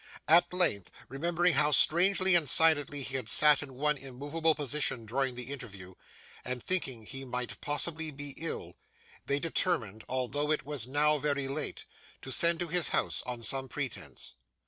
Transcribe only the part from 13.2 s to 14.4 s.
on some pretence.